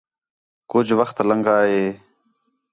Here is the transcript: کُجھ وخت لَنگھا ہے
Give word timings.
کُجھ 0.71 0.91
وخت 0.99 1.17
لَنگھا 1.29 1.57
ہے 1.69 1.83